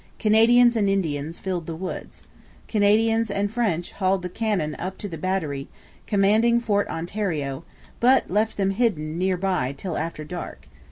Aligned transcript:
Canadians 0.17 0.75
and 0.75 0.89
Indians 0.89 1.37
filled 1.37 1.67
the 1.67 1.75
woods. 1.75 2.23
Canadians 2.67 3.29
and 3.29 3.51
French 3.51 3.91
hauled 3.91 4.23
the 4.23 4.29
cannon 4.29 4.75
up 4.79 4.97
to 4.97 5.07
the 5.07 5.15
battery 5.15 5.67
commanding 6.07 6.59
Fort 6.59 6.87
Ontario, 6.87 7.63
but 7.99 8.27
left 8.27 8.57
them 8.57 8.71
hidden 8.71 9.19
near 9.19 9.37
by 9.37 9.73
till 9.73 9.97
after 9.99 10.23
dark. 10.23 10.67